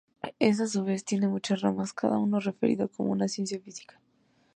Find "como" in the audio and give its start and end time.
2.87-3.11